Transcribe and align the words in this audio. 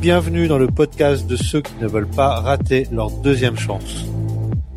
Bienvenue 0.00 0.46
dans 0.46 0.58
le 0.58 0.66
podcast 0.66 1.26
de 1.26 1.36
ceux 1.36 1.62
qui 1.62 1.72
ne 1.80 1.88
veulent 1.88 2.06
pas 2.06 2.40
rater 2.40 2.86
leur 2.92 3.10
deuxième 3.10 3.56
chance. 3.56 4.04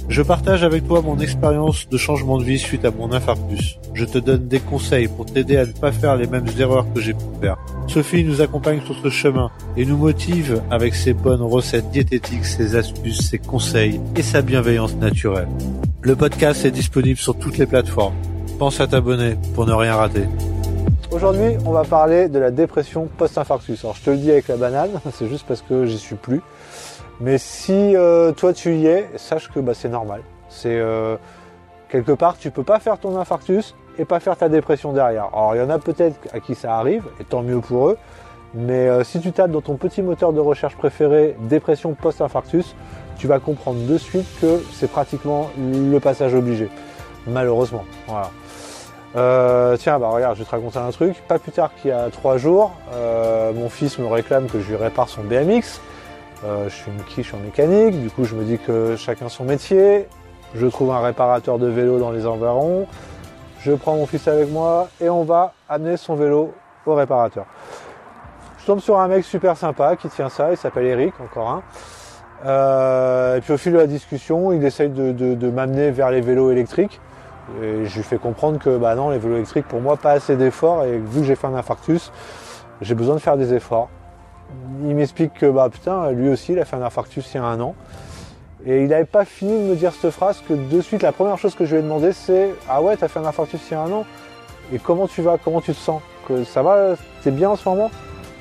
Je 0.07 0.21
partage 0.21 0.63
avec 0.63 0.87
toi 0.87 1.01
mon 1.01 1.19
expérience 1.19 1.89
de 1.89 1.97
changement 1.97 2.37
de 2.37 2.43
vie 2.45 2.57
suite 2.57 2.85
à 2.85 2.91
mon 2.91 3.11
infarctus. 3.11 3.77
Je 3.93 4.05
te 4.05 4.17
donne 4.17 4.47
des 4.47 4.61
conseils 4.61 5.09
pour 5.09 5.25
t'aider 5.25 5.57
à 5.57 5.65
ne 5.65 5.73
pas 5.73 5.91
faire 5.91 6.15
les 6.15 6.25
mêmes 6.25 6.47
erreurs 6.57 6.85
que 6.93 7.01
j'ai 7.01 7.13
pu 7.13 7.25
faire. 7.41 7.57
Sophie 7.87 8.23
nous 8.23 8.41
accompagne 8.41 8.81
sur 8.85 8.95
ce 8.95 9.09
chemin 9.09 9.51
et 9.75 9.85
nous 9.85 9.97
motive 9.97 10.61
avec 10.71 10.95
ses 10.95 11.13
bonnes 11.13 11.43
recettes 11.43 11.91
diététiques, 11.91 12.45
ses 12.45 12.77
astuces, 12.77 13.29
ses 13.29 13.39
conseils 13.39 13.99
et 14.15 14.23
sa 14.23 14.41
bienveillance 14.41 14.95
naturelle. 14.95 15.49
Le 16.01 16.15
podcast 16.15 16.63
est 16.63 16.71
disponible 16.71 17.19
sur 17.19 17.37
toutes 17.37 17.57
les 17.57 17.65
plateformes. 17.65 18.15
Pense 18.57 18.79
à 18.79 18.87
t'abonner 18.87 19.35
pour 19.53 19.65
ne 19.65 19.73
rien 19.73 19.95
rater. 19.95 20.23
Aujourd'hui, 21.21 21.57
on 21.65 21.73
va 21.73 21.83
parler 21.83 22.29
de 22.29 22.39
la 22.39 22.49
dépression 22.49 23.09
post-infarctus. 23.17 23.83
Alors, 23.83 23.97
je 23.97 24.03
te 24.03 24.09
le 24.09 24.15
dis 24.15 24.31
avec 24.31 24.47
la 24.47 24.55
banane, 24.55 25.01
c'est 25.11 25.27
juste 25.27 25.45
parce 25.45 25.61
que 25.61 25.85
j'y 25.85 25.97
suis 25.97 26.15
plus. 26.15 26.39
Mais 27.19 27.37
si 27.37 27.93
euh, 27.97 28.31
toi 28.31 28.53
tu 28.53 28.77
y 28.77 28.85
es, 28.85 29.05
sache 29.17 29.51
que 29.51 29.59
bah, 29.59 29.73
c'est 29.73 29.89
normal. 29.89 30.21
C'est 30.47 30.79
euh, 30.79 31.17
quelque 31.89 32.13
part, 32.13 32.37
tu 32.37 32.51
peux 32.51 32.63
pas 32.63 32.79
faire 32.79 32.97
ton 32.99 33.19
infarctus 33.19 33.75
et 33.97 34.05
pas 34.05 34.21
faire 34.21 34.37
ta 34.37 34.47
dépression 34.47 34.93
derrière. 34.93 35.25
Alors, 35.33 35.55
il 35.55 35.59
y 35.59 35.61
en 35.61 35.69
a 35.69 35.77
peut-être 35.77 36.15
à 36.33 36.39
qui 36.39 36.55
ça 36.55 36.77
arrive, 36.77 37.03
et 37.19 37.25
tant 37.25 37.41
mieux 37.41 37.59
pour 37.59 37.89
eux. 37.89 37.97
Mais 38.53 38.87
euh, 38.87 39.03
si 39.03 39.19
tu 39.19 39.33
tapes 39.33 39.51
dans 39.51 39.59
ton 39.59 39.75
petit 39.75 40.01
moteur 40.01 40.31
de 40.31 40.39
recherche 40.39 40.77
préféré 40.77 41.35
dépression 41.49 41.95
post-infarctus, 41.95 42.77
tu 43.17 43.27
vas 43.27 43.39
comprendre 43.39 43.85
de 43.85 43.97
suite 43.97 44.27
que 44.39 44.63
c'est 44.71 44.89
pratiquement 44.89 45.49
le 45.57 45.99
passage 45.99 46.33
obligé. 46.33 46.69
Malheureusement. 47.27 47.83
Voilà. 48.07 48.31
Euh, 49.15 49.75
tiens, 49.77 49.97
bah 49.97 50.09
regarde, 50.09 50.35
je 50.35 50.39
vais 50.39 50.45
te 50.45 50.51
raconter 50.51 50.77
un 50.77 50.91
truc. 50.91 51.15
Pas 51.27 51.39
plus 51.39 51.51
tard 51.51 51.71
qu'il 51.75 51.89
y 51.89 51.93
a 51.93 52.09
trois 52.09 52.37
jours, 52.37 52.71
euh, 52.93 53.51
mon 53.53 53.69
fils 53.69 53.97
me 53.97 54.05
réclame 54.05 54.47
que 54.47 54.59
je 54.59 54.69
lui 54.69 54.75
répare 54.75 55.09
son 55.09 55.23
BMX. 55.23 55.81
Euh, 56.45 56.69
je 56.69 56.75
suis 56.75 56.91
une 56.91 57.03
quiche 57.03 57.33
en 57.33 57.37
mécanique, 57.37 57.99
du 58.01 58.09
coup 58.09 58.23
je 58.23 58.33
me 58.35 58.43
dis 58.43 58.59
que 58.59 58.95
chacun 58.95 59.29
son 59.29 59.43
métier. 59.43 60.07
Je 60.55 60.65
trouve 60.67 60.91
un 60.91 61.01
réparateur 61.01 61.59
de 61.59 61.67
vélo 61.67 61.99
dans 61.99 62.11
les 62.11 62.25
environs. 62.25 62.87
Je 63.59 63.73
prends 63.73 63.95
mon 63.95 64.05
fils 64.05 64.27
avec 64.27 64.49
moi 64.49 64.87
et 65.01 65.09
on 65.09 65.23
va 65.23 65.53
amener 65.67 65.97
son 65.97 66.15
vélo 66.15 66.53
au 66.85 66.95
réparateur. 66.95 67.45
Je 68.59 68.65
tombe 68.65 68.79
sur 68.79 68.99
un 68.99 69.07
mec 69.07 69.25
super 69.25 69.57
sympa 69.57 69.95
qui 69.95 70.07
tient 70.09 70.29
ça, 70.29 70.51
il 70.51 70.57
s'appelle 70.57 70.85
Eric, 70.85 71.13
encore 71.19 71.49
un. 71.49 71.63
Euh, 72.45 73.37
et 73.37 73.41
puis 73.41 73.53
au 73.53 73.57
fil 73.57 73.73
de 73.73 73.77
la 73.77 73.87
discussion, 73.87 74.53
il 74.53 74.63
essaye 74.63 74.89
de, 74.89 75.49
m'amener 75.49 75.91
vers 75.91 76.09
les 76.09 76.21
vélos 76.21 76.51
électriques. 76.51 77.01
Et 77.61 77.85
je 77.85 77.95
lui 77.97 78.03
fais 78.03 78.17
comprendre 78.17 78.59
que 78.59 78.77
bah 78.77 78.95
non, 78.95 79.09
les 79.09 79.17
vélos 79.17 79.35
électriques 79.35 79.67
pour 79.67 79.81
moi 79.81 79.97
pas 79.97 80.11
assez 80.11 80.35
d'efforts 80.35 80.85
et 80.85 80.97
vu 80.97 81.21
que 81.21 81.27
j'ai 81.27 81.35
fait 81.35 81.47
un 81.47 81.55
infarctus, 81.55 82.11
j'ai 82.81 82.95
besoin 82.95 83.15
de 83.15 83.19
faire 83.19 83.37
des 83.37 83.53
efforts. 83.53 83.89
Il 84.83 84.95
m'explique 84.95 85.33
que 85.33 85.45
bah 85.45 85.69
putain, 85.71 86.11
lui 86.11 86.29
aussi 86.29 86.53
il 86.53 86.59
a 86.59 86.65
fait 86.65 86.75
un 86.75 86.81
infarctus 86.81 87.33
il 87.33 87.37
y 87.37 87.39
a 87.39 87.43
un 87.43 87.59
an. 87.59 87.75
Et 88.65 88.83
il 88.83 88.89
n'avait 88.89 89.05
pas 89.05 89.25
fini 89.25 89.51
de 89.51 89.69
me 89.69 89.75
dire 89.75 89.93
cette 89.93 90.11
phrase 90.11 90.41
que 90.47 90.53
de 90.53 90.81
suite 90.81 91.01
la 91.01 91.11
première 91.11 91.37
chose 91.37 91.55
que 91.55 91.65
je 91.65 91.75
lui 91.75 91.79
ai 91.79 91.83
demandé 91.83 92.11
c'est 92.11 92.53
Ah 92.69 92.81
ouais 92.81 92.97
t'as 92.97 93.07
fait 93.07 93.19
un 93.19 93.25
infarctus 93.25 93.61
il 93.69 93.73
y 93.73 93.77
a 93.77 93.81
un 93.81 93.91
an 93.91 94.05
Et 94.73 94.79
comment 94.79 95.07
tu 95.07 95.21
vas? 95.21 95.37
Comment 95.37 95.61
tu 95.61 95.71
te 95.73 95.77
sens? 95.77 96.01
Que 96.27 96.43
Ça 96.43 96.61
va? 96.61 96.95
T'es 97.23 97.31
bien 97.31 97.49
en 97.49 97.55
ce 97.55 97.67
moment 97.67 97.89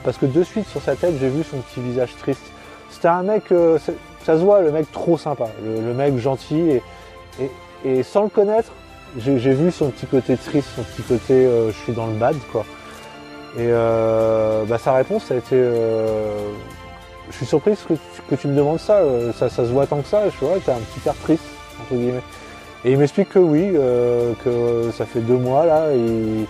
Parce 0.04 0.18
que 0.18 0.26
de 0.26 0.42
suite 0.42 0.66
sur 0.66 0.82
sa 0.82 0.96
tête 0.96 1.14
j'ai 1.20 1.28
vu 1.28 1.44
son 1.44 1.58
petit 1.58 1.80
visage 1.80 2.16
triste. 2.16 2.42
C'était 2.90 3.08
un 3.08 3.22
mec, 3.22 3.52
euh, 3.52 3.78
ça 4.24 4.36
se 4.36 4.42
voit, 4.42 4.60
le 4.60 4.72
mec 4.72 4.90
trop 4.90 5.16
sympa, 5.18 5.46
le, 5.62 5.92
mec 5.92 6.16
gentil 6.16 6.80
et 7.84 8.02
sans 8.02 8.24
le 8.24 8.28
connaître, 8.28 8.72
j'ai 9.16 9.54
vu 9.54 9.70
son 9.70 9.90
petit 9.90 10.06
côté 10.06 10.36
triste, 10.36 10.68
son 10.76 10.82
petit 10.82 11.02
côté 11.02 11.32
euh, 11.32 11.72
je 11.72 11.76
suis 11.78 11.92
dans 11.92 12.06
le 12.06 12.14
bad 12.14 12.36
quoi. 12.52 12.64
Et 13.56 13.62
euh, 13.62 14.64
bah, 14.66 14.78
sa 14.78 14.92
réponse 14.92 15.30
a 15.30 15.36
été 15.36 15.56
euh, 15.56 16.50
je 17.30 17.36
suis 17.36 17.46
surprise 17.46 17.78
que 17.88 17.94
tu, 17.94 18.36
tu 18.36 18.48
me 18.48 18.54
demandes 18.54 18.78
ça, 18.78 18.98
euh, 18.98 19.32
ça, 19.32 19.48
ça 19.48 19.64
se 19.64 19.70
voit 19.70 19.86
tant 19.86 20.02
que 20.02 20.08
ça, 20.08 20.22
je 20.28 20.44
vois 20.44 20.56
t'as 20.64 20.74
un 20.74 20.80
petit 20.80 21.08
air 21.08 21.14
triste 21.22 21.44
entre 21.80 21.94
guillemets. 21.94 22.22
Et 22.84 22.92
il 22.92 22.98
m'explique 22.98 23.30
que 23.30 23.38
oui, 23.38 23.72
euh, 23.74 24.34
que 24.44 24.90
ça 24.92 25.04
fait 25.06 25.20
deux 25.20 25.38
mois 25.38 25.66
là, 25.66 25.86
il, 25.94 26.46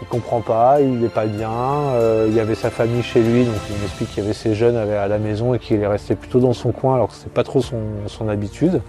il 0.00 0.06
comprend 0.08 0.40
pas, 0.40 0.80
il 0.80 1.00
n'est 1.00 1.08
pas 1.08 1.26
bien, 1.26 1.92
il 2.28 2.34
y 2.34 2.38
avait 2.38 2.54
sa 2.54 2.70
famille 2.70 3.02
chez 3.02 3.20
lui, 3.20 3.44
donc 3.44 3.56
il 3.68 3.76
m'explique 3.80 4.10
qu'il 4.10 4.22
y 4.22 4.26
avait 4.26 4.34
ses 4.34 4.54
jeunes 4.54 4.76
à 4.76 5.08
la 5.08 5.18
maison 5.18 5.54
et 5.54 5.58
qu'il 5.58 5.82
est 5.82 5.86
resté 5.88 6.14
plutôt 6.14 6.38
dans 6.38 6.52
son 6.52 6.70
coin 6.70 6.94
alors 6.94 7.08
que 7.08 7.14
c'est 7.14 7.32
pas 7.32 7.42
trop 7.42 7.60
son, 7.60 7.80
son 8.06 8.28
habitude. 8.28 8.80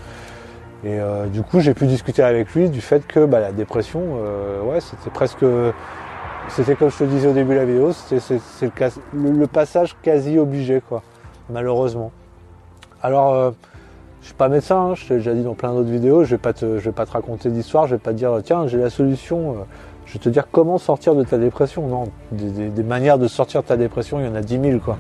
Et 0.84 0.98
euh, 1.00 1.26
du 1.28 1.42
coup, 1.44 1.60
j'ai 1.60 1.74
pu 1.74 1.86
discuter 1.88 2.24
avec 2.24 2.54
lui 2.54 2.70
du 2.70 2.80
fait 2.82 3.06
que 3.06 3.26
bah, 3.26 3.40
la 3.40 3.52
dépression, 3.52 4.02
euh, 4.24 4.62
ouais, 4.64 4.80
c'était 4.80 5.10
presque, 5.10 5.44
c'était 6.48 6.76
comme 6.76 6.90
je 6.90 6.98
te 7.00 7.04
disais 7.04 7.28
au 7.28 7.34
début 7.34 7.54
de 7.54 7.60
la 7.60 7.66
vidéo, 7.66 7.92
c'est, 7.92 8.16
le, 8.62 8.72
le- 9.14 9.32
le 9.32 9.48
passage 9.48 9.96
quasi 10.02 10.40
obligé, 10.40 10.82
quoi, 10.88 11.04
malheureusement. 11.50 12.12
Alors, 13.04 13.34
euh, 13.34 13.52
je 14.22 14.28
suis 14.28 14.36
pas 14.36 14.48
médecin, 14.48 14.78
hein, 14.92 14.96
je 14.96 15.06
t'ai 15.08 15.16
déjà 15.16 15.34
dit 15.34 15.44
dans 15.44 15.54
plein 15.54 15.74
d'autres 15.74 15.90
vidéos, 15.90 16.24
je 16.24 16.32
vais 16.32 16.38
pas 16.38 16.54
te, 16.54 16.78
je 16.78 16.84
vais 16.86 16.92
pas 16.94 17.06
te 17.06 17.12
raconter 17.12 17.50
d'histoire, 17.50 17.86
je 17.88 17.96
vais 17.96 18.00
pas 18.00 18.12
te 18.12 18.18
dire 18.18 18.32
tiens 18.44 18.68
j'ai 18.68 18.78
la 18.78 18.90
solution, 18.90 19.52
euh, 19.52 19.56
je 20.06 20.14
vais 20.14 20.20
te 20.20 20.30
dire 20.30 20.48
comment 20.52 20.78
sortir 20.78 21.14
de 21.16 21.24
ta 21.24 21.38
dépression. 21.38 21.88
Non, 21.88 22.06
des, 22.32 22.50
des- 22.50 22.70
des 22.70 22.84
manières 22.84 23.18
de 23.18 23.28
sortir 23.28 23.64
de 23.64 23.68
ta 23.68 23.78
dépression, 23.78 24.20
il 24.20 24.26
y 24.26 24.30
en 24.30 24.36
a 24.36 24.42
10 24.42 24.60
000 24.62 24.80
quoi. 24.80 24.98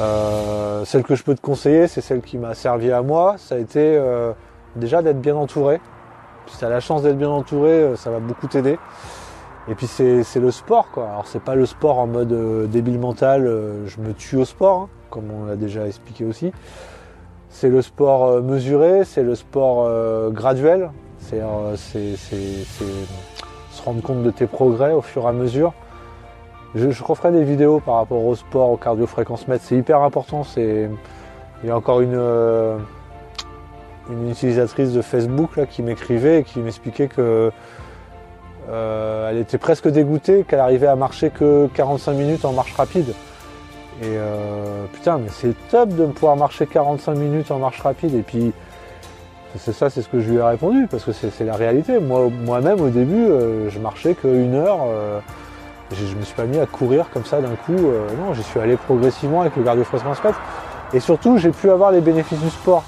Euh, 0.00 0.84
celle 0.84 1.02
que 1.04 1.14
je 1.14 1.22
peux 1.22 1.34
te 1.34 1.40
conseiller, 1.40 1.86
c'est 1.86 2.00
celle 2.02 2.20
qui 2.20 2.36
m'a 2.38 2.54
servi 2.54 2.92
à 2.92 3.00
moi. 3.02 3.36
Ça 3.38 3.54
a 3.54 3.58
été 3.58 3.80
euh, 3.96 4.32
déjà 4.76 5.02
d'être 5.02 5.20
bien 5.20 5.36
entouré. 5.36 5.80
Si 6.46 6.58
tu 6.58 6.64
as 6.64 6.68
la 6.68 6.80
chance 6.80 7.02
d'être 7.02 7.18
bien 7.18 7.30
entouré, 7.30 7.70
euh, 7.70 7.96
ça 7.96 8.10
va 8.10 8.20
beaucoup 8.20 8.46
t'aider. 8.46 8.78
Et 9.68 9.74
puis 9.74 9.88
c'est 9.88 10.22
le 10.36 10.50
sport 10.52 10.90
quoi. 10.92 11.08
Alors 11.08 11.26
c'est 11.26 11.42
pas 11.42 11.56
le 11.56 11.66
sport 11.66 11.98
en 11.98 12.06
mode 12.06 12.32
euh, 12.32 12.66
débile 12.66 13.00
mental, 13.00 13.46
euh, 13.46 13.84
je 13.88 14.00
me 14.00 14.12
tue 14.12 14.36
au 14.36 14.44
sport, 14.44 14.82
hein, 14.82 14.88
comme 15.10 15.24
on 15.32 15.46
l'a 15.46 15.56
déjà 15.56 15.86
expliqué 15.86 16.24
aussi. 16.24 16.52
C'est 17.48 17.68
le 17.68 17.82
sport 17.82 18.42
mesuré, 18.42 19.04
c'est 19.04 19.22
le 19.22 19.34
sport 19.34 19.88
graduel. 20.30 20.90
C'est 21.18 21.40
se 22.16 23.82
rendre 23.82 24.02
compte 24.02 24.22
de 24.22 24.30
tes 24.30 24.46
progrès 24.46 24.92
au 24.92 25.00
fur 25.00 25.22
et 25.22 25.28
à 25.28 25.32
mesure. 25.32 25.72
Je, 26.74 26.90
je 26.90 27.02
referai 27.02 27.32
des 27.32 27.44
vidéos 27.44 27.80
par 27.80 27.94
rapport 27.94 28.22
au 28.22 28.34
sport, 28.34 28.70
au 28.70 28.76
cardio-fréquence 28.76 29.48
mètre. 29.48 29.64
C'est 29.64 29.76
hyper 29.76 30.02
important. 30.02 30.42
Il 30.58 30.90
y 31.64 31.70
a 31.70 31.76
encore 31.76 32.02
une 32.02 32.20
une 34.10 34.30
utilisatrice 34.30 34.92
de 34.92 35.02
Facebook 35.02 35.58
qui 35.70 35.82
m'écrivait 35.82 36.40
et 36.40 36.42
qui 36.44 36.60
m'expliquait 36.60 37.08
que 37.08 37.50
euh, 38.68 39.30
elle 39.30 39.38
était 39.38 39.58
presque 39.58 39.88
dégoûtée 39.88 40.44
qu'elle 40.48 40.60
arrivait 40.60 40.86
à 40.86 40.96
marcher 40.96 41.30
que 41.30 41.68
45 41.74 42.12
minutes 42.14 42.44
en 42.44 42.52
marche 42.52 42.72
rapide. 42.74 43.10
Et 44.02 44.06
euh, 44.06 44.84
putain, 44.92 45.18
mais 45.18 45.28
c'est 45.30 45.54
top 45.70 45.90
de 45.90 46.06
pouvoir 46.06 46.36
marcher 46.36 46.66
45 46.66 47.14
minutes 47.14 47.50
en 47.50 47.58
marche 47.58 47.80
rapide. 47.80 48.14
Et 48.14 48.22
puis, 48.22 48.52
c'est 49.56 49.72
ça, 49.72 49.88
c'est 49.88 50.02
ce 50.02 50.08
que 50.08 50.20
je 50.20 50.30
lui 50.30 50.36
ai 50.36 50.42
répondu, 50.42 50.86
parce 50.90 51.04
que 51.04 51.12
c'est 51.12 51.44
la 51.44 51.54
réalité. 51.54 51.98
Moi, 51.98 52.28
moi-même, 52.44 52.80
au 52.80 52.90
début, 52.90 53.24
euh, 53.24 53.70
je 53.70 53.78
marchais 53.78 54.14
qu'une 54.14 54.54
heure. 54.54 54.80
je, 55.92 56.04
je 56.04 56.14
me 56.16 56.22
suis 56.22 56.34
pas 56.34 56.44
mis 56.44 56.58
à 56.58 56.66
courir 56.66 57.06
comme 57.12 57.24
ça 57.24 57.40
d'un 57.40 57.54
coup. 57.64 57.72
non, 57.72 58.34
j'y 58.34 58.42
suis 58.42 58.60
allé 58.60 58.76
progressivement 58.76 59.42
avec 59.42 59.56
le 59.56 59.62
cardio-fréquence. 59.62 60.18
Et 60.92 61.00
surtout, 61.00 61.38
j'ai 61.38 61.50
pu 61.50 61.70
avoir 61.70 61.92
les 61.92 62.00
bénéfices 62.00 62.40
du 62.40 62.50
sport. 62.50 62.84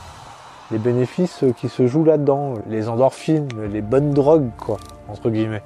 Les 0.70 0.78
bénéfices 0.78 1.44
euh, 1.44 1.52
qui 1.52 1.68
se 1.68 1.86
jouent 1.86 2.04
là-dedans. 2.04 2.54
Les 2.68 2.88
endorphines, 2.88 3.48
les 3.70 3.80
bonnes 3.80 4.12
drogues, 4.12 4.50
quoi, 4.58 4.78
entre 5.08 5.30
guillemets. 5.30 5.62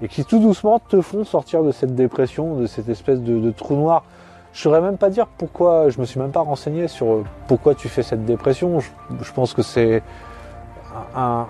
Et 0.00 0.08
qui 0.08 0.24
tout 0.24 0.38
doucement 0.38 0.78
te 0.78 1.00
font 1.00 1.24
sortir 1.24 1.62
de 1.62 1.72
cette 1.72 1.94
dépression, 1.94 2.54
de 2.54 2.66
cette 2.66 2.88
espèce 2.88 3.20
de, 3.20 3.50
trou 3.50 3.74
noir. 3.74 4.04
Je 4.52 4.62
saurais 4.62 4.80
même 4.80 4.96
pas 4.96 5.10
dire 5.10 5.26
pourquoi, 5.26 5.88
je 5.90 6.00
me 6.00 6.06
suis 6.06 6.20
même 6.20 6.30
pas 6.30 6.40
renseigné 6.40 6.88
sur 6.88 7.06
euh, 7.06 7.24
pourquoi 7.48 7.74
tu 7.74 7.88
fais 7.88 8.02
cette 8.02 8.24
dépression. 8.24 8.80
Je, 8.80 9.32
pense 9.32 9.54
que 9.54 9.62
c'est 9.62 10.02
un, 11.14 11.46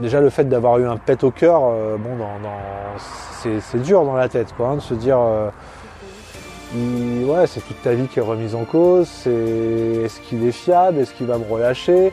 déjà 0.00 0.20
le 0.20 0.30
fait 0.30 0.44
d'avoir 0.44 0.78
eu 0.78 0.86
un 0.86 0.96
pet 0.96 1.22
au 1.24 1.30
cœur, 1.30 1.62
euh, 1.64 1.96
bon, 1.96 2.16
dans, 2.16 2.38
dans- 2.40 3.58
c'est, 3.60 3.82
dur 3.82 4.04
dans 4.04 4.14
la 4.14 4.28
tête, 4.28 4.54
quoi, 4.56 4.68
hein, 4.68 4.74
de 4.76 4.80
se 4.80 4.94
dire, 4.94 5.18
euh, 5.18 5.50
ouais, 6.74 7.46
c'est 7.46 7.60
toute 7.60 7.80
ta 7.82 7.92
vie 7.92 8.06
qui 8.06 8.18
est 8.18 8.22
remise 8.22 8.54
en 8.54 8.64
cause. 8.64 9.08
C'est 9.08 9.30
est-ce 10.04 10.20
qu'il 10.20 10.46
est 10.46 10.52
fiable, 10.52 10.98
est-ce 11.00 11.12
qu'il 11.12 11.26
va 11.26 11.38
me 11.38 11.44
relâcher? 11.50 12.12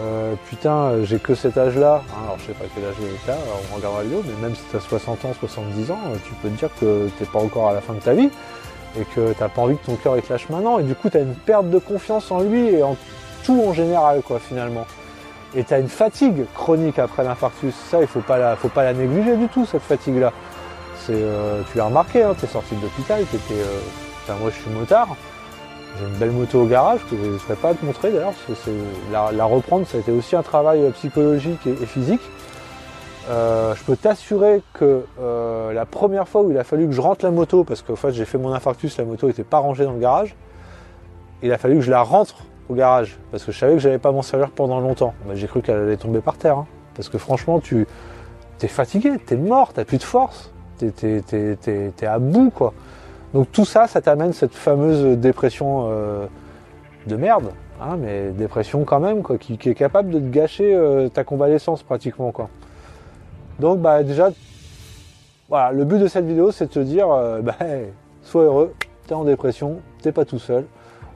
Euh, 0.00 0.34
Putain, 0.48 1.04
j'ai 1.04 1.18
que 1.18 1.34
cet 1.34 1.58
âge-là. 1.58 2.02
Hein, 2.10 2.22
alors 2.24 2.38
je 2.38 2.46
sais 2.46 2.52
pas 2.52 2.64
quel 2.74 2.84
âge 2.84 2.94
t'as, 3.26 3.34
on 3.72 3.76
regardera 3.76 4.00
la 4.02 4.04
vidéo, 4.04 4.22
mais 4.26 4.48
même 4.48 4.56
si 4.56 4.62
t'as 4.72 4.80
60 4.80 5.24
ans, 5.24 5.32
70 5.38 5.90
ans, 5.90 5.98
euh, 6.06 6.16
tu 6.26 6.32
peux 6.34 6.48
te 6.48 6.58
dire 6.58 6.70
que 6.80 7.08
t'es 7.18 7.26
pas 7.26 7.40
encore 7.40 7.68
à 7.68 7.74
la 7.74 7.80
fin 7.80 7.92
de 7.92 8.00
ta 8.00 8.14
vie 8.14 8.30
et 8.98 9.04
que 9.14 9.32
t'as 9.38 9.48
pas 9.48 9.62
envie 9.62 9.76
que 9.76 9.86
ton 9.86 9.96
cœur 9.96 10.20
te 10.20 10.32
lâche 10.32 10.48
maintenant. 10.48 10.78
Et 10.78 10.82
du 10.82 10.94
coup, 10.94 11.10
t'as 11.10 11.20
une 11.20 11.34
perte 11.34 11.68
de 11.70 11.78
confiance 11.78 12.30
en 12.30 12.40
lui 12.40 12.68
et 12.68 12.82
en 12.82 12.96
tout 13.44 13.62
en 13.66 13.72
général, 13.72 14.22
quoi, 14.22 14.38
finalement. 14.38 14.86
Et 15.54 15.64
t'as 15.64 15.80
une 15.80 15.88
fatigue 15.88 16.46
chronique 16.54 16.98
après 16.98 17.24
l'infarctus. 17.24 17.74
Ça, 17.90 18.00
il 18.00 18.06
faut 18.06 18.20
pas 18.20 18.56
faut 18.56 18.68
pas 18.68 18.84
la 18.84 18.94
négliger 18.94 19.36
du 19.36 19.48
tout, 19.48 19.66
cette 19.66 19.82
fatigue-là. 19.82 20.32
Euh, 21.10 21.62
tu 21.70 21.78
l'as 21.78 21.86
remarqué, 21.86 22.22
hein, 22.22 22.34
t'es 22.38 22.46
sorti 22.46 22.74
de 22.76 22.82
l'hôpital, 22.82 23.20
euh, 23.22 23.64
enfin, 24.22 24.34
moi 24.40 24.50
je 24.50 24.60
suis 24.60 24.70
motard. 24.70 25.16
J'ai 25.98 26.06
une 26.06 26.14
belle 26.14 26.30
moto 26.30 26.62
au 26.62 26.66
garage 26.66 27.00
que 27.10 27.16
je 27.16 27.30
ne 27.30 27.38
serais 27.38 27.56
pas 27.56 27.70
à 27.70 27.74
te 27.74 27.84
montrer 27.84 28.12
d'ailleurs, 28.12 28.32
parce 28.46 28.60
que 28.60 28.70
la, 29.12 29.44
reprendre, 29.44 29.86
ça 29.86 29.98
a 29.98 30.00
été 30.00 30.10
aussi 30.10 30.34
un 30.36 30.42
travail 30.42 30.82
euh, 30.82 30.90
psychologique 30.90 31.66
et, 31.66 31.86
physique. 31.86 32.22
Je 33.28 33.84
peux 33.84 33.96
t'assurer 33.96 34.62
que 34.74 35.04
la 35.72 35.86
première 35.86 36.28
fois 36.28 36.42
où 36.42 36.50
il 36.50 36.58
a 36.58 36.64
fallu 36.64 36.86
que 36.86 36.92
je 36.92 37.00
rentre 37.00 37.24
la 37.24 37.30
moto, 37.30 37.64
parce 37.64 37.82
qu'en 37.82 37.96
fait 37.96 38.12
j'ai 38.12 38.24
fait 38.24 38.38
mon 38.38 38.52
infarctus, 38.52 38.96
la 38.98 39.04
moto 39.04 39.26
n'était 39.26 39.44
pas 39.44 39.58
rangée 39.58 39.84
dans 39.84 39.92
le 39.92 40.00
garage, 40.00 40.34
il 41.42 41.52
a 41.52 41.58
fallu 41.58 41.76
que 41.76 41.80
je 41.82 41.90
la 41.90 42.02
rentre 42.02 42.36
au 42.68 42.74
garage 42.74 43.18
parce 43.30 43.44
que 43.44 43.52
je 43.52 43.58
savais 43.58 43.74
que 43.74 43.78
j'allais 43.78 43.98
pas 43.98 44.12
m'en 44.12 44.22
servir 44.22 44.50
pendant 44.50 44.80
longtemps. 44.80 45.14
Bah, 45.26 45.34
j'ai 45.34 45.46
cru 45.46 45.62
qu'elle 45.62 45.78
allait 45.78 45.96
tomber 45.96 46.20
par 46.20 46.36
terre. 46.36 46.58
hein. 46.58 46.66
parce 46.94 47.08
que 47.08 47.18
franchement, 47.18 47.60
tu 47.60 47.86
es 48.60 48.68
fatigué, 48.68 49.12
t'es 49.24 49.36
mort, 49.36 49.72
t'as 49.72 49.84
plus 49.84 49.98
de 49.98 50.04
force, 50.04 50.51
t'es 50.90 52.06
à 52.06 52.18
bout 52.18 52.50
quoi. 52.50 52.72
Donc 53.34 53.50
tout 53.50 53.64
ça, 53.64 53.86
ça 53.86 54.00
t'amène 54.00 54.32
cette 54.32 54.54
fameuse 54.54 55.18
dépression 55.18 55.88
euh, 55.90 56.26
de 57.06 57.16
merde, 57.16 57.52
hein, 57.80 57.96
mais 57.98 58.30
dépression 58.30 58.84
quand 58.84 59.00
même 59.00 59.22
quoi, 59.22 59.38
qui, 59.38 59.54
est 59.54 59.74
capable 59.74 60.10
de 60.10 60.18
te 60.18 60.28
gâcher 60.28 60.74
euh, 60.74 61.08
ta 61.08 61.24
convalescence 61.24 61.82
pratiquement 61.82 62.30
quoi. 62.30 62.50
Donc 63.58 63.80
bah 63.80 64.02
déjà, 64.02 64.30
voilà, 65.48 65.72
le 65.72 65.84
but 65.84 65.98
de 65.98 66.08
cette 66.08 66.26
vidéo, 66.26 66.50
c'est 66.50 66.66
de 66.66 66.72
te 66.72 66.80
dire, 66.80 67.10
euh, 67.10 67.40
bah, 67.42 67.56
sois 68.22 68.44
heureux, 68.44 68.74
t'es 69.06 69.14
en 69.14 69.24
dépression, 69.24 69.80
t'es 70.02 70.12
pas 70.12 70.24
tout 70.24 70.38
seul. 70.38 70.66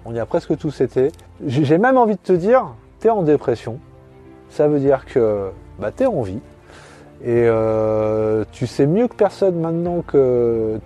On 0.06 0.14
y 0.14 0.20
a 0.20 0.26
presque 0.26 0.56
tous 0.56 0.80
été. 0.80 1.10
J'ai 1.44 1.64
j'ai 1.64 1.78
même 1.78 1.96
envie 1.96 2.14
de 2.14 2.20
te 2.20 2.32
dire, 2.32 2.66
t'es 3.00 3.10
en 3.10 3.22
dépression. 3.22 3.78
Ça 4.48 4.68
veut 4.68 4.78
dire 4.78 5.04
que 5.04 5.50
bah, 5.78 5.90
t'es 5.90 6.06
en 6.06 6.22
vie. 6.22 6.40
Et 7.22 7.44
euh, 7.46 8.44
tu 8.52 8.66
sais 8.66 8.86
mieux 8.86 9.08
que 9.08 9.14
personne 9.14 9.58
maintenant 9.58 10.02
que 10.06 10.78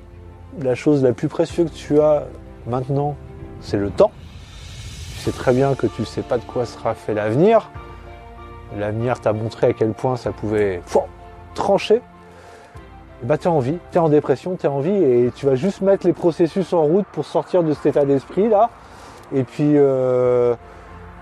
la 0.61 0.75
chose 0.75 1.03
la 1.03 1.13
plus 1.13 1.29
précieuse 1.29 1.71
que 1.71 1.77
tu 1.77 2.01
as 2.01 2.25
maintenant, 2.67 3.17
c'est 3.61 3.77
le 3.77 3.91
temps. 3.91 4.13
Tu 5.15 5.21
sais 5.21 5.33
très 5.33 5.53
bien 5.53 5.75
que 5.75 5.87
tu 5.87 6.05
sais 6.05 6.23
pas 6.23 6.39
de 6.39 6.45
quoi 6.45 6.67
sera 6.67 6.95
fait 6.95 7.15
l'avenir. 7.15 7.71
L'avenir 8.79 9.21
t'a 9.21 9.33
montré 9.33 9.69
à 9.69 9.73
quel 9.73 9.93
point 9.93 10.17
ça 10.17 10.31
pouvait 10.31 10.81
trancher. 11.55 11.97
Et 13.23 13.27
bah 13.27 13.37
t'es 13.37 13.49
en 13.49 13.59
vie, 13.59 13.77
t'es 13.91 13.99
en 13.99 14.09
dépression, 14.09 14.55
t'es 14.55 14.69
en 14.69 14.81
vie 14.81 14.95
et 14.95 15.31
tu 15.35 15.45
vas 15.45 15.55
juste 15.55 15.83
mettre 15.83 16.07
les 16.07 16.15
processus 16.15 16.73
en 16.73 16.85
route 16.85 17.05
pour 17.13 17.27
sortir 17.27 17.63
de 17.63 17.75
cet 17.75 17.87
état 17.87 18.07
d'esprit 18.07 18.49
là. 18.49 18.71
Et 19.35 19.45
puis, 19.45 19.73
euh, 19.77 20.55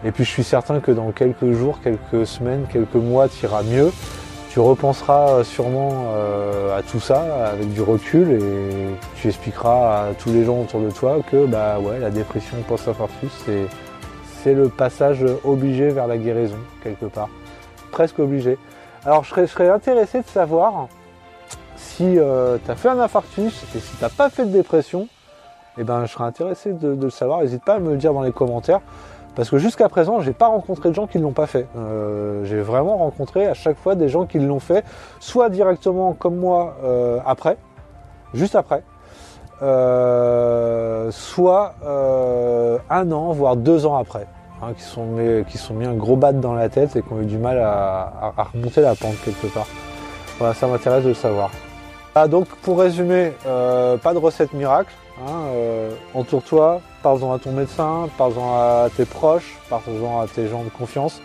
et 0.04 0.12
puis 0.12 0.24
je 0.24 0.30
suis 0.30 0.44
certain 0.44 0.80
que 0.80 0.92
dans 0.92 1.10
quelques 1.10 1.52
jours, 1.52 1.80
quelques 1.82 2.26
semaines, 2.26 2.66
quelques 2.72 2.94
mois, 2.94 3.28
tu 3.28 3.44
iras 3.44 3.62
mieux. 3.62 3.90
Tu 4.58 4.62
repenseras 4.62 5.44
sûrement 5.44 6.06
euh, 6.16 6.76
à 6.76 6.82
tout 6.82 6.98
ça 6.98 7.46
avec 7.46 7.72
du 7.72 7.80
recul 7.80 8.32
et 8.32 8.88
tu 9.14 9.28
expliqueras 9.28 10.08
à 10.08 10.14
tous 10.14 10.32
les 10.32 10.44
gens 10.44 10.62
autour 10.62 10.80
de 10.80 10.90
toi 10.90 11.18
que 11.30 11.46
bah 11.46 11.78
ouais, 11.78 12.00
la 12.00 12.10
dépression 12.10 12.56
post-infarctus, 12.66 13.30
c'est 13.46 13.68
c'est 14.42 14.54
le 14.54 14.68
passage 14.68 15.24
obligé 15.44 15.90
vers 15.90 16.08
la 16.08 16.18
guérison 16.18 16.58
quelque 16.82 17.04
part, 17.04 17.28
presque 17.92 18.18
obligé. 18.18 18.58
Alors 19.04 19.22
je 19.22 19.46
serais, 19.46 19.68
intéressé 19.68 20.22
de 20.22 20.26
savoir 20.26 20.88
si 21.76 22.14
tu 22.16 22.20
as 22.70 22.74
fait 22.74 22.88
un 22.88 22.98
infarctus 22.98 23.62
et 23.76 23.78
si 23.78 23.96
t'as 24.00 24.08
pas 24.08 24.28
fait 24.28 24.44
de 24.44 24.50
dépression, 24.50 25.06
eh 25.78 25.84
ben, 25.84 26.04
je 26.04 26.10
serais 26.10 26.24
intéressé 26.24 26.72
de, 26.72 26.96
de 26.96 27.04
le 27.04 27.10
savoir. 27.10 27.42
N'hésite 27.42 27.62
pas 27.64 27.74
à 27.74 27.78
me 27.78 27.92
le 27.92 27.96
dire 27.96 28.12
dans 28.12 28.22
les 28.22 28.32
commentaires. 28.32 28.80
Parce 29.38 29.50
que 29.50 29.58
jusqu'à 29.58 29.88
présent, 29.88 30.18
j'ai 30.18 30.32
pas 30.32 30.48
rencontré 30.48 30.88
de 30.88 30.94
gens 30.96 31.06
qui 31.06 31.18
ne 31.18 31.22
l'ont 31.22 31.30
pas 31.32 31.46
fait. 31.46 31.68
Euh, 31.76 32.44
j'ai 32.44 32.60
vraiment 32.60 32.96
rencontré 32.96 33.46
à 33.46 33.54
chaque 33.54 33.78
fois 33.78 33.94
des 33.94 34.08
gens 34.08 34.26
qui 34.26 34.40
l'ont 34.40 34.58
fait, 34.58 34.84
soit 35.20 35.48
directement 35.48 36.12
comme 36.12 36.34
moi 36.34 36.74
euh, 36.82 37.20
après, 37.24 37.56
juste 38.34 38.56
après, 38.56 38.82
euh, 39.62 41.12
soit 41.12 41.74
un 42.90 43.12
an, 43.12 43.30
voire 43.30 43.54
deux 43.54 43.86
ans 43.86 43.96
après, 43.96 44.26
hein, 44.60 44.72
qui 44.76 44.82
sont 44.82 45.06
mis, 45.06 45.44
qui 45.44 45.56
sont 45.56 45.74
mis 45.74 45.86
un 45.86 45.94
gros 45.94 46.16
bat 46.16 46.32
dans 46.32 46.54
la 46.54 46.68
tête 46.68 46.96
et 46.96 47.02
qui 47.02 47.12
ont 47.12 47.20
eu 47.20 47.26
du 47.26 47.38
mal 47.38 47.58
à, 47.60 48.12
à- 48.20 48.32
à 48.38 48.42
remonter 48.52 48.80
la 48.80 48.96
pente 48.96 49.14
quelque 49.24 49.46
part. 49.54 49.68
Voilà, 50.38 50.52
ça 50.52 50.66
m'intéresse 50.66 51.04
de 51.04 51.10
le 51.10 51.14
savoir. 51.14 51.50
Ah, 52.20 52.26
donc 52.26 52.48
pour 52.48 52.80
résumer, 52.80 53.32
euh, 53.46 53.96
pas 53.96 54.12
de 54.12 54.18
recette 54.18 54.52
miracle. 54.52 54.92
Hein, 55.20 55.30
euh, 55.54 55.90
Entoure-toi, 56.14 56.80
parle-en 57.00 57.32
à 57.32 57.38
ton 57.38 57.52
médecin, 57.52 58.08
parle-en 58.18 58.56
à 58.56 58.88
tes 58.96 59.04
proches, 59.04 59.56
parle-en 59.70 60.22
à 60.22 60.26
tes 60.26 60.48
gens 60.48 60.64
de 60.64 60.68
confiance. 60.68 61.20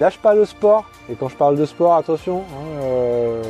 Lâche 0.00 0.18
pas 0.18 0.34
le 0.34 0.44
sport. 0.44 0.86
Et 1.08 1.14
quand 1.14 1.28
je 1.28 1.36
parle 1.36 1.54
de 1.54 1.64
sport, 1.64 1.94
attention, 1.94 2.38
hein, 2.38 2.82
euh, 2.82 3.42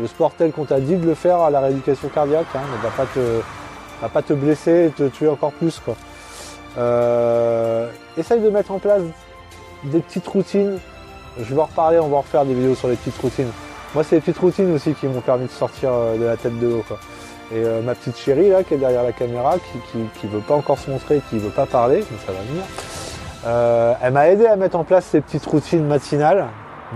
le 0.00 0.06
sport 0.08 0.32
tel 0.36 0.50
qu'on 0.50 0.64
t'a 0.64 0.80
dit 0.80 0.96
de 0.96 1.06
le 1.06 1.14
faire 1.14 1.38
à 1.38 1.50
la 1.50 1.60
rééducation 1.60 2.08
cardiaque, 2.08 2.48
hein, 2.56 2.62
ne 2.76 2.82
va 4.02 4.08
pas 4.08 4.22
te, 4.22 4.32
blesser 4.32 4.86
et 4.86 4.90
te 4.90 5.06
tuer 5.10 5.28
encore 5.28 5.52
plus. 5.52 5.80
Essaye 8.16 8.40
de 8.40 8.50
mettre 8.50 8.72
en 8.72 8.80
place 8.80 9.02
des 9.84 10.00
petites 10.00 10.26
routines. 10.26 10.80
Je 11.38 11.54
vais 11.54 11.60
en 11.60 11.66
reparler, 11.66 12.00
on 12.00 12.08
va 12.08 12.16
en 12.16 12.22
refaire 12.22 12.44
des 12.44 12.54
vidéos 12.54 12.74
sur 12.74 12.88
les 12.88 12.96
petites 12.96 13.18
routines. 13.22 13.52
Moi, 13.94 14.04
c'est 14.04 14.14
les 14.16 14.20
petites 14.20 14.38
routines 14.38 14.72
aussi 14.74 14.94
qui 14.94 15.06
m'ont 15.06 15.20
permis 15.20 15.46
de 15.46 15.50
sortir 15.50 15.90
euh, 15.92 16.16
de 16.16 16.24
la 16.24 16.36
tête 16.36 16.58
de 16.58 16.66
l'eau. 16.66 16.84
Et 17.52 17.56
euh, 17.56 17.82
ma 17.82 17.94
petite 17.94 18.16
chérie 18.16 18.48
là, 18.48 18.62
qui 18.64 18.72
est 18.74 18.78
derrière 18.78 19.02
la 19.02 19.12
caméra, 19.12 19.56
qui, 19.58 19.78
qui, 19.90 19.98
qui 20.20 20.26
veut 20.26 20.40
pas 20.40 20.54
encore 20.54 20.78
se 20.78 20.90
montrer, 20.90 21.20
qui 21.28 21.38
veut 21.38 21.50
pas 21.50 21.66
parler, 21.66 21.98
mais 22.10 22.16
ça 22.26 22.32
va 22.32 22.38
venir. 22.48 22.62
euh, 23.46 23.92
elle 24.02 24.12
m'a 24.14 24.28
aidé 24.30 24.46
à 24.46 24.56
mettre 24.56 24.78
en 24.78 24.84
place 24.84 25.04
ces 25.04 25.20
petites 25.20 25.44
routines 25.44 25.84
matinales, 25.86 26.46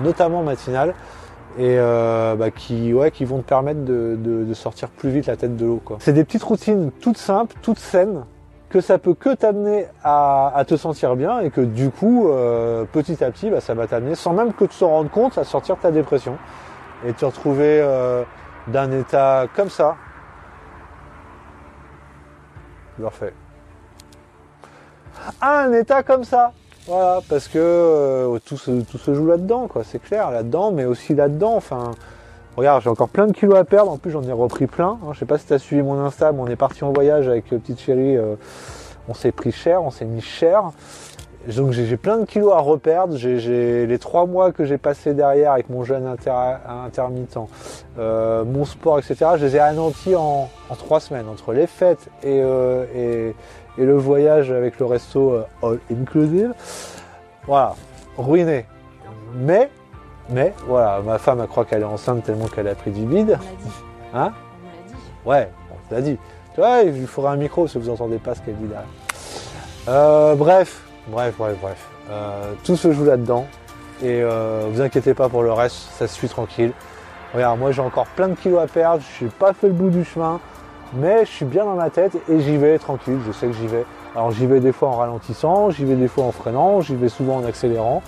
notamment 0.02 0.42
matinales, 0.42 0.94
et 1.58 1.76
euh, 1.78 2.34
bah, 2.36 2.50
qui, 2.50 2.94
ouais, 2.94 3.10
qui 3.10 3.26
vont 3.26 3.38
te 3.38 3.48
permettre 3.48 3.84
de, 3.84 4.16
de- 4.18 4.44
de 4.44 4.54
sortir 4.54 4.88
plus 4.88 5.10
vite 5.10 5.26
la 5.26 5.36
tête 5.36 5.56
de 5.56 5.66
l'eau. 5.66 5.82
C'est 5.98 6.14
des 6.14 6.24
petites 6.24 6.42
routines 6.44 6.90
toutes 7.02 7.18
simples, 7.18 7.54
toutes 7.60 7.78
saines, 7.78 8.24
que 8.70 8.80
ça 8.80 8.96
peut 8.98 9.14
que 9.14 9.34
t'amener 9.34 9.86
à, 10.02 10.52
à 10.56 10.64
te 10.64 10.76
sentir 10.76 11.16
bien 11.16 11.40
et 11.40 11.50
que 11.50 11.60
du 11.60 11.90
coup, 11.90 12.28
euh, 12.30 12.84
petit 12.90 13.22
à 13.22 13.30
petit, 13.30 13.50
bah, 13.50 13.60
ça 13.60 13.74
va 13.74 13.86
t'amener, 13.86 14.14
sans 14.14 14.32
même 14.32 14.54
que 14.54 14.64
tu 14.64 14.78
t'en 14.78 14.88
rendes 14.88 15.10
compte, 15.10 15.36
à 15.36 15.44
sortir 15.44 15.76
de 15.76 15.82
ta 15.82 15.90
dépression 15.90 16.38
et 17.04 17.12
te 17.12 17.24
retrouver 17.24 17.80
euh, 17.82 18.22
d'un 18.68 18.90
état 18.92 19.46
comme 19.54 19.70
ça. 19.70 19.96
Refais. 23.02 23.34
À 25.40 25.60
un 25.60 25.72
état 25.72 26.02
comme 26.02 26.24
ça. 26.24 26.52
Voilà, 26.86 27.20
parce 27.28 27.48
que 27.48 27.58
euh, 27.58 28.38
tout, 28.44 28.56
se, 28.56 28.70
tout 28.82 28.98
se 28.98 29.12
joue 29.12 29.26
là-dedans, 29.26 29.66
quoi, 29.66 29.82
c'est 29.84 29.98
clair, 29.98 30.30
là-dedans, 30.30 30.70
mais 30.70 30.84
aussi 30.84 31.14
là-dedans, 31.14 31.54
enfin. 31.56 31.90
Regarde, 32.56 32.80
j'ai 32.82 32.88
encore 32.88 33.10
plein 33.10 33.26
de 33.26 33.32
kilos 33.32 33.58
à 33.58 33.64
perdre, 33.64 33.90
en 33.90 33.98
plus 33.98 34.10
j'en 34.10 34.22
ai 34.22 34.32
repris 34.32 34.66
plein. 34.66 34.98
hein. 35.04 35.12
Je 35.12 35.18
sais 35.18 35.26
pas 35.26 35.36
si 35.36 35.44
tu 35.44 35.52
as 35.52 35.58
suivi 35.58 35.82
mon 35.82 36.00
Insta, 36.00 36.32
mais 36.32 36.40
on 36.40 36.46
est 36.46 36.56
parti 36.56 36.84
en 36.84 36.92
voyage 36.92 37.28
avec 37.28 37.52
euh, 37.52 37.58
petite 37.58 37.78
chérie, 37.80 38.16
euh, 38.16 38.36
on 39.08 39.14
s'est 39.14 39.30
pris 39.30 39.52
cher, 39.52 39.82
on 39.82 39.90
s'est 39.90 40.06
mis 40.06 40.22
cher. 40.22 40.70
Donc 41.54 41.70
j'ai 41.72 41.96
plein 41.96 42.18
de 42.18 42.24
kilos 42.24 42.52
à 42.52 42.58
reperdre. 42.58 43.16
J'ai- 43.16 43.86
les 43.86 43.98
trois 43.98 44.26
mois 44.26 44.50
que 44.52 44.64
j'ai 44.64 44.78
passé 44.78 45.14
derrière 45.14 45.52
avec 45.52 45.70
mon 45.70 45.84
jeûne 45.84 46.06
inter- 46.06 46.56
intermittent, 46.84 47.38
euh, 47.98 48.44
mon 48.44 48.64
sport, 48.64 48.98
etc. 48.98 49.16
Je 49.36 49.44
les 49.46 49.56
ai 49.56 49.60
anéantis 49.60 50.16
en, 50.16 50.48
en 50.68 50.74
trois 50.74 50.98
semaines 51.00 51.28
entre 51.28 51.52
les 51.52 51.66
fêtes 51.68 52.08
et, 52.24 52.40
euh, 52.42 52.84
et, 52.94 53.34
et 53.80 53.84
le 53.84 53.96
voyage 53.96 54.50
avec 54.50 54.80
le 54.80 54.86
resto 54.86 55.32
euh, 55.34 55.44
all 55.62 55.78
inclusive. 55.92 56.52
Voilà, 57.46 57.74
ruiné. 58.18 58.66
Mais, 59.36 59.70
mais 60.30 60.52
voilà, 60.66 61.00
ma 61.04 61.18
femme 61.18 61.40
elle 61.40 61.46
croit 61.48 61.64
qu'elle 61.64 61.82
est 61.82 61.84
enceinte 61.84 62.24
tellement 62.24 62.46
qu'elle 62.46 62.66
a 62.68 62.74
pris 62.74 62.90
du 62.90 63.04
bide. 63.04 63.38
On 64.14 64.16
l'a 64.18 64.24
dit. 64.24 64.30
Hein 64.30 64.32
On 64.64 64.66
l'a 64.66 64.88
dit. 64.88 65.46
Ouais, 65.46 65.48
on 65.90 65.94
l'a 65.94 66.00
dit. 66.00 66.18
Tu 66.54 66.60
vois, 66.60 66.80
il 66.82 66.92
lui 66.92 67.06
faudra 67.06 67.32
un 67.32 67.36
micro 67.36 67.68
si 67.68 67.78
vous 67.78 67.90
entendez 67.90 68.18
pas 68.18 68.34
ce 68.34 68.40
qu'elle 68.40 68.56
dit 68.56 68.64
derrière. 68.66 68.88
Euh, 69.88 70.34
bref, 70.34 70.82
bref, 71.08 71.34
bref, 71.38 71.56
bref. 71.60 71.88
Euh, 72.10 72.52
tout 72.64 72.76
se 72.76 72.92
joue 72.92 73.04
là-dedans. 73.04 73.46
Et 74.02 74.22
euh, 74.22 74.66
vous 74.70 74.80
inquiétez 74.82 75.14
pas 75.14 75.28
pour 75.28 75.42
le 75.42 75.52
reste, 75.52 75.76
ça 75.98 76.06
se 76.06 76.14
suit 76.14 76.28
tranquille. 76.28 76.72
Regarde, 77.34 77.58
moi 77.58 77.72
j'ai 77.72 77.80
encore 77.80 78.06
plein 78.06 78.28
de 78.28 78.34
kilos 78.34 78.60
à 78.60 78.66
perdre, 78.66 79.00
je 79.00 79.14
suis 79.14 79.26
pas 79.26 79.52
fait 79.54 79.68
le 79.68 79.72
bout 79.72 79.88
du 79.88 80.04
chemin, 80.04 80.38
mais 80.94 81.24
je 81.24 81.30
suis 81.30 81.44
bien 81.46 81.64
dans 81.64 81.74
ma 81.74 81.88
tête 81.90 82.12
et 82.28 82.40
j'y 82.40 82.56
vais 82.58 82.78
tranquille, 82.78 83.18
je 83.26 83.32
sais 83.32 83.46
que 83.46 83.54
j'y 83.54 83.66
vais. 83.66 83.84
Alors 84.14 84.32
j'y 84.32 84.46
vais 84.46 84.60
des 84.60 84.72
fois 84.72 84.88
en 84.90 84.96
ralentissant, 84.96 85.70
j'y 85.70 85.84
vais 85.84 85.96
des 85.96 86.08
fois 86.08 86.24
en 86.24 86.32
freinant, 86.32 86.82
j'y 86.82 86.94
vais 86.94 87.08
souvent 87.08 87.36
en 87.36 87.44
accélérant. 87.44 88.02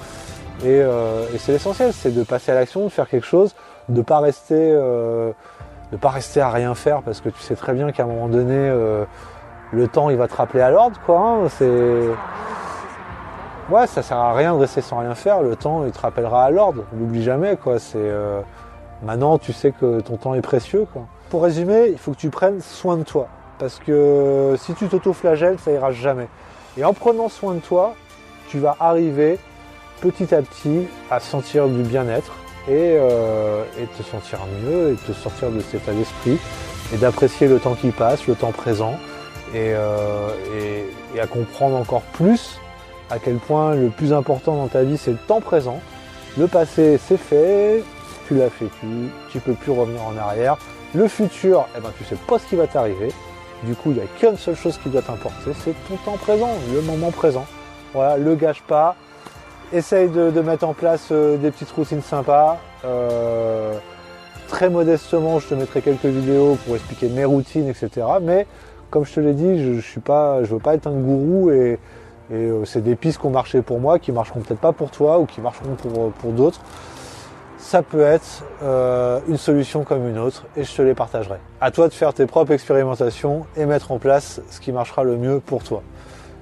Et, 0.62 0.66
euh, 0.82 1.24
et 1.34 1.38
c'est 1.38 1.52
l'essentiel, 1.52 1.92
c'est 1.92 2.14
de 2.14 2.22
passer 2.22 2.52
à 2.52 2.54
l'action, 2.54 2.84
de 2.84 2.88
faire 2.90 3.08
quelque 3.08 3.26
chose, 3.26 3.54
de 3.88 4.02
pas 4.02 4.20
rester, 4.20 4.54
euh, 4.72 5.32
de 5.90 5.96
pas 5.96 6.10
rester 6.10 6.40
à 6.42 6.50
rien 6.50 6.74
faire 6.74 7.00
parce 7.02 7.20
que 7.22 7.30
tu 7.30 7.40
sais 7.40 7.54
très 7.54 7.72
bien 7.72 7.92
qu'à 7.92 8.02
un 8.02 8.06
moment 8.06 8.28
donné, 8.28 8.54
euh, 8.56 9.04
le 9.72 9.88
temps 9.88 10.10
il 10.10 10.16
va 10.16 10.28
te 10.28 10.34
rappeler 10.34 10.60
à 10.60 10.70
l'ordre, 10.70 10.98
quoi. 11.06 11.18
hein. 11.18 11.48
c'est 11.48 12.02
Ouais, 13.70 13.86
ça 13.86 14.02
sert 14.02 14.16
à 14.16 14.34
rien 14.34 14.54
de 14.54 14.60
rester 14.60 14.80
sans 14.80 14.98
rien 14.98 15.14
faire. 15.14 15.42
Le 15.42 15.54
temps, 15.54 15.84
il 15.84 15.92
te 15.92 16.00
rappellera 16.00 16.44
à 16.44 16.50
l'ordre. 16.50 16.84
N'oublie 16.94 17.22
jamais, 17.22 17.56
quoi. 17.56 17.78
C'est 17.78 17.98
euh, 17.98 18.40
maintenant, 19.02 19.36
tu 19.36 19.52
sais 19.52 19.72
que 19.72 20.00
ton 20.00 20.16
temps 20.16 20.34
est 20.34 20.40
précieux, 20.40 20.86
quoi. 20.90 21.02
Pour 21.28 21.42
résumer, 21.42 21.88
il 21.88 21.98
faut 21.98 22.12
que 22.12 22.16
tu 22.16 22.30
prennes 22.30 22.62
soin 22.62 22.96
de 22.96 23.02
toi, 23.02 23.28
parce 23.58 23.78
que 23.78 24.56
si 24.58 24.72
tu 24.72 24.88
t'auto-flagelles, 24.88 25.58
ça 25.58 25.70
ira 25.70 25.92
jamais. 25.92 26.28
Et 26.78 26.84
en 26.84 26.94
prenant 26.94 27.28
soin 27.28 27.52
de 27.54 27.60
toi, 27.60 27.94
tu 28.48 28.58
vas 28.58 28.74
arriver 28.80 29.38
petit 30.00 30.34
à 30.34 30.40
petit 30.40 30.86
à 31.10 31.20
sentir 31.20 31.68
du 31.68 31.82
bien-être 31.82 32.32
et, 32.68 32.96
euh, 32.96 33.64
te 33.98 34.02
sentir 34.02 34.38
mieux 34.64 34.92
et 34.92 34.94
te 34.94 35.12
sortir 35.12 35.50
de 35.50 35.60
cet 35.60 35.82
état 35.82 35.92
d'esprit 35.92 36.38
et 36.94 36.96
d'apprécier 36.96 37.48
le 37.48 37.58
temps 37.58 37.74
qui 37.74 37.90
passe, 37.90 38.26
le 38.26 38.34
temps 38.34 38.52
présent 38.52 38.94
et, 39.52 39.74
euh, 39.74 40.30
à 41.20 41.26
comprendre 41.26 41.76
encore 41.76 42.02
plus 42.14 42.58
à 43.10 43.18
quel 43.18 43.36
point 43.36 43.74
le 43.74 43.88
plus 43.88 44.12
important 44.12 44.56
dans 44.56 44.68
ta 44.68 44.82
vie 44.82 44.96
c'est 44.96 45.12
le 45.12 45.18
temps 45.18 45.40
présent. 45.40 45.80
Le 46.36 46.46
passé 46.46 46.98
c'est 46.98 47.16
fait, 47.16 47.82
tu 48.26 48.34
l'as 48.34 48.50
fait 48.50 48.68
tu, 48.80 48.86
tu 49.30 49.40
peux 49.40 49.54
plus 49.54 49.72
revenir 49.72 50.00
en 50.02 50.16
arrière. 50.16 50.58
Le 50.94 51.06
futur, 51.06 51.68
eh 51.76 51.80
ben, 51.80 51.90
tu 51.98 52.04
sais 52.04 52.16
pas 52.26 52.38
ce 52.38 52.46
qui 52.46 52.56
va 52.56 52.66
t'arriver. 52.66 53.08
Du 53.64 53.74
coup, 53.74 53.90
il 53.90 53.96
n'y 53.96 54.00
a 54.00 54.06
qu'une 54.18 54.36
seule 54.36 54.56
chose 54.56 54.78
qui 54.78 54.88
doit 54.88 55.02
t'importer, 55.02 55.50
c'est 55.64 55.74
ton 55.88 55.96
temps 55.96 56.16
présent, 56.16 56.50
le 56.72 56.80
moment 56.80 57.10
présent. 57.10 57.44
Voilà, 57.92 58.16
le 58.16 58.34
gâche 58.36 58.62
pas. 58.62 58.96
Essaye 59.72 60.08
de, 60.08 60.30
mettre 60.40 60.66
en 60.66 60.72
place 60.72 61.08
euh, 61.10 61.36
des 61.36 61.50
petites 61.50 61.70
routines 61.72 62.00
sympas. 62.00 62.58
Euh, 62.84 63.74
très 64.46 64.70
modestement, 64.70 65.40
je 65.40 65.48
te 65.48 65.54
mettrai 65.54 65.82
quelques 65.82 66.06
vidéos 66.06 66.56
pour 66.64 66.76
expliquer 66.76 67.08
mes 67.08 67.24
routines, 67.24 67.68
etc. 67.68 68.06
Mais 68.22 68.46
comme 68.90 69.04
je 69.04 69.14
te 69.14 69.20
l'ai 69.20 69.34
dit, 69.34 69.62
je, 69.62 69.74
je 69.74 69.80
suis 69.80 70.00
pas, 70.00 70.42
je 70.44 70.54
veux 70.54 70.60
pas 70.60 70.74
être 70.74 70.86
un 70.86 70.92
gourou 70.92 71.50
et, 71.50 71.78
euh, 72.32 72.64
c'est 72.64 72.82
des 72.82 72.96
pistes 72.96 73.20
qui 73.20 73.26
ont 73.26 73.30
marché 73.30 73.62
pour 73.62 73.80
moi, 73.80 73.98
qui 73.98 74.12
marcheront 74.12 74.40
peut-être 74.40 74.60
pas 74.60 74.72
pour 74.72 74.90
toi 74.90 75.18
ou 75.18 75.26
qui 75.26 75.40
marcheront 75.40 75.74
pour, 75.74 76.12
pour 76.12 76.32
d'autres 76.32 76.60
ça 77.68 77.82
peut 77.82 78.00
être 78.00 78.44
euh, 78.62 79.20
une 79.28 79.36
solution 79.36 79.84
comme 79.84 80.08
une 80.08 80.16
autre 80.16 80.46
et 80.56 80.64
je 80.64 80.74
te 80.74 80.80
les 80.80 80.94
partagerai. 80.94 81.36
À 81.60 81.70
toi 81.70 81.88
de 81.88 81.92
faire 81.92 82.14
tes 82.14 82.24
propres 82.24 82.52
expérimentations 82.52 83.44
et 83.56 83.66
mettre 83.66 83.92
en 83.92 83.98
place 83.98 84.40
ce 84.48 84.60
qui 84.60 84.72
marchera 84.72 85.04
le 85.04 85.18
mieux 85.18 85.40
pour 85.40 85.62
toi. 85.62 85.82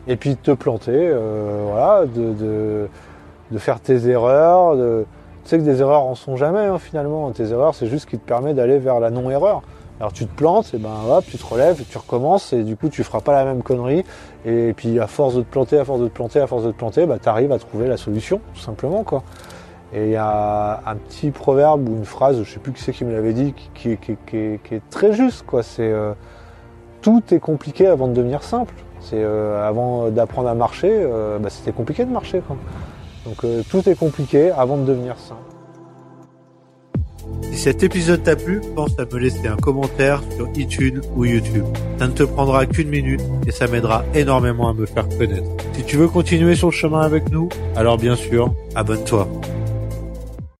Et 0.07 0.14
puis 0.14 0.31
de 0.31 0.37
te 0.37 0.52
planter, 0.52 0.93
euh, 0.95 1.64
voilà, 1.69 2.07
de, 2.07 2.87
de, 3.50 3.59
faire 3.59 3.81
tes 3.81 4.09
erreurs. 4.09 4.76
De... 4.76 5.05
Tu 5.43 5.50
sais 5.50 5.59
que 5.59 5.64
des 5.64 5.81
erreurs 5.81 6.02
en 6.02 6.14
sont 6.14 6.37
jamais 6.37 6.61
hein, 6.61 6.78
finalement. 6.78 7.28
Tes 7.33 7.50
erreurs, 7.50 7.75
c'est 7.75 7.87
juste 7.87 8.05
ce 8.05 8.11
qui 8.11 8.19
te 8.19 8.26
permet 8.26 8.55
d'aller 8.55 8.78
vers 8.78 9.00
la 9.00 9.11
non-erreur. 9.11 9.62
Alors 9.98 10.12
tu 10.12 10.26
te 10.26 10.34
plantes, 10.34 10.74
et 10.74 10.78
ben 10.78 10.94
hop, 11.08 11.24
tu 11.26 11.38
te 11.38 11.46
relèves, 11.46 11.82
tu 11.88 11.96
recommences 11.96 12.52
et 12.52 12.64
du 12.64 12.76
coup 12.76 12.90
tu 12.90 13.02
feras 13.02 13.20
pas 13.20 13.32
la 13.32 13.44
même 13.44 13.62
connerie. 13.62 14.04
Et 14.44 14.74
puis 14.74 15.00
à 15.00 15.06
force 15.06 15.34
de 15.34 15.40
te 15.40 15.50
planter, 15.50 15.78
à 15.78 15.84
force 15.84 16.00
de 16.00 16.08
te 16.08 16.12
planter, 16.12 16.40
à 16.40 16.46
force 16.46 16.64
de 16.64 16.70
te 16.70 16.76
planter, 16.76 17.06
bah, 17.06 17.18
tu 17.22 17.28
arrives 17.28 17.52
à 17.52 17.58
trouver 17.58 17.88
la 17.88 17.96
solution, 17.96 18.40
tout 18.54 18.60
simplement 18.60 19.04
quoi. 19.04 19.22
Et 19.94 20.06
il 20.06 20.10
y 20.10 20.16
a 20.16 20.82
un 20.84 20.96
petit 20.96 21.30
proverbe 21.30 21.88
ou 21.88 21.96
une 21.96 22.04
phrase, 22.04 22.42
je 22.42 22.52
sais 22.52 22.58
plus 22.58 22.72
qui 22.72 22.82
c'est 22.82 22.92
qui 22.92 23.04
me 23.04 23.12
l'avait 23.12 23.32
dit, 23.32 23.54
qui, 23.74 23.92
est 23.92 24.90
très 24.90 25.12
juste. 25.12 25.46
Quoi. 25.46 25.62
C'est 25.62 25.90
euh, 25.90 26.12
tout 27.00 27.22
est 27.30 27.38
compliqué 27.38 27.86
avant 27.86 28.08
de 28.08 28.12
devenir 28.12 28.42
simple. 28.42 28.74
C'est 29.00 29.22
euh, 29.22 29.66
avant 29.66 30.10
d'apprendre 30.10 30.48
à 30.48 30.54
marcher, 30.54 30.90
euh, 30.92 31.38
bah, 31.38 31.48
c'était 31.48 31.72
compliqué 31.72 32.04
de 32.04 32.10
marcher. 32.10 32.42
Donc 33.24 33.46
tout 33.70 33.88
est 33.88 33.94
compliqué 33.94 34.50
avant 34.50 34.76
de 34.76 34.84
devenir 34.84 35.18
simple. 35.18 35.55
Si 37.56 37.62
cet 37.62 37.82
épisode 37.82 38.22
t'a 38.22 38.36
plu, 38.36 38.60
pense 38.75 38.98
à 38.98 39.06
me 39.06 39.18
laisser 39.18 39.48
un 39.48 39.56
commentaire 39.56 40.22
sur 40.36 40.46
iTunes 40.56 41.00
ou 41.16 41.25
YouTube. 41.25 41.64
Ça 41.98 42.06
ne 42.06 42.12
te 42.12 42.22
prendra 42.22 42.66
qu'une 42.66 42.90
minute 42.90 43.22
et 43.46 43.50
ça 43.50 43.66
m'aidera 43.66 44.04
énormément 44.14 44.68
à 44.68 44.75
me 44.75 44.84
faire 44.84 45.08
connaître. 45.08 45.48
Si 45.72 45.82
tu 45.82 45.96
veux 45.96 46.06
continuer 46.06 46.54
sur 46.54 46.68
le 46.68 46.75
chemin 46.75 47.00
avec 47.00 47.30
nous, 47.30 47.48
alors 47.75 47.96
bien 47.96 48.14
sûr, 48.14 48.52
abonne-toi. 48.75 49.26